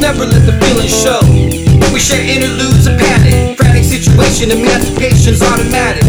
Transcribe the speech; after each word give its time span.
never 0.00 0.24
let 0.26 0.42
the 0.42 0.56
feelings 0.64 0.90
show. 0.90 1.20
We 1.92 2.00
share 2.00 2.24
interludes 2.24 2.88
of 2.90 2.98
panic, 2.98 3.56
frantic 3.56 3.84
situation, 3.84 4.50
emancipation's 4.50 5.40
automatic. 5.40 6.02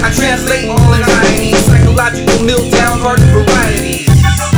I 0.00 0.08
translate 0.14 0.70
all 0.70 0.90
anxiety, 0.94 1.52
psychological 1.66 2.40
meltdown, 2.46 3.02
garden 3.02 3.28
varieties. 3.34 4.08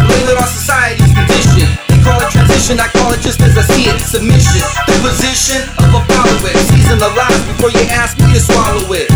Blame 0.04 0.28
it 0.30 0.36
on 0.38 0.48
society's 0.48 1.10
condition. 1.10 1.66
They 1.90 1.98
call 2.04 2.20
it 2.20 2.30
transition, 2.30 2.78
I 2.78 2.88
call 2.92 3.10
it 3.16 3.20
just 3.24 3.40
as 3.42 3.56
I 3.58 3.64
see 3.66 3.90
it, 3.90 3.98
submission. 4.00 4.62
The 4.86 4.96
position 5.02 5.64
of 5.82 5.90
a 5.96 6.02
follower, 6.12 6.54
season 6.70 7.02
the 7.02 7.10
lies 7.16 7.42
before 7.50 7.72
you 7.74 7.84
ask 7.90 8.14
me 8.22 8.30
to 8.36 8.40
swallow 8.40 8.84
it. 8.94 9.10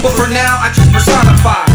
But 0.00 0.14
for 0.16 0.30
now, 0.30 0.62
I 0.62 0.72
just 0.72 0.88
personify. 0.88 1.68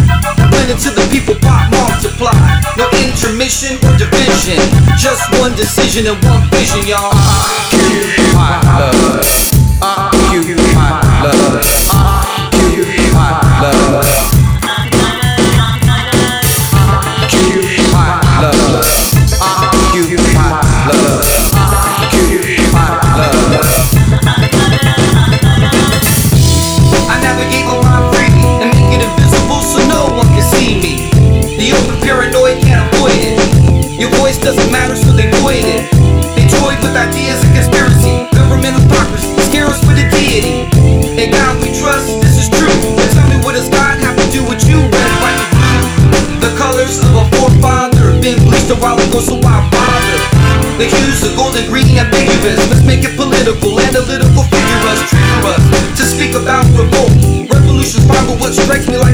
Blend 0.49 0.73
into 0.73 0.89
the 0.89 1.05
people, 1.11 1.35
pop, 1.37 1.69
multiply. 1.69 2.33
No 2.79 2.87
intermission 2.97 3.77
or 3.85 3.93
division. 3.99 4.20
Just 4.97 5.21
one 5.39 5.55
decision 5.55 6.07
and 6.07 6.25
one 6.25 6.41
vision, 6.49 6.81
y'all. 6.87 7.11
hot 8.33 8.65
love. 8.79 8.90
Trust, 41.81 42.21
this 42.21 42.37
is 42.37 42.47
true. 42.47 42.69
Tell 43.17 43.25
me 43.25 43.41
what 43.41 43.57
does 43.57 43.67
God 43.67 43.97
have 44.05 44.13
to 44.13 44.27
do 44.29 44.45
with 44.45 44.61
you? 44.69 44.77
Red, 44.77 45.13
white, 45.17 45.37
and 45.41 45.49
blue. 45.57 46.45
The 46.45 46.53
colors 46.53 47.01
of 47.01 47.13
a 47.17 47.25
forefather 47.33 48.13
been 48.21 48.37
bleached 48.45 48.69
a 48.69 48.77
while 48.77 49.01
ago, 49.01 49.19
so 49.19 49.41
why 49.41 49.65
bother? 49.73 50.17
The 50.77 50.85
hues 50.85 51.25
of 51.25 51.33
golden, 51.35 51.65
green, 51.65 51.97
ambiguous. 51.97 52.61
Let's 52.69 52.85
make 52.85 53.01
it 53.01 53.17
political, 53.17 53.81
analytical, 53.81 54.45
figure 54.45 54.85
us, 54.93 55.01
trigger 55.09 55.41
us 55.57 55.63
to 55.97 56.03
speak 56.05 56.37
about 56.37 56.65
revolt. 56.77 57.13
Revolution's 57.49 58.05
but 58.05 58.37
what 58.37 58.53
strikes 58.53 58.87
me 58.87 58.97
like 58.97 59.10